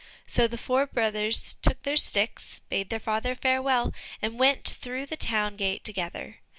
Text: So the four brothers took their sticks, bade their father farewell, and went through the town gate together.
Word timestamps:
So 0.25 0.47
the 0.47 0.57
four 0.57 0.87
brothers 0.87 1.59
took 1.61 1.83
their 1.83 1.95
sticks, 1.95 2.61
bade 2.69 2.89
their 2.89 2.99
father 2.99 3.35
farewell, 3.35 3.93
and 4.19 4.39
went 4.39 4.67
through 4.67 5.05
the 5.05 5.15
town 5.15 5.57
gate 5.57 5.83
together. 5.83 6.39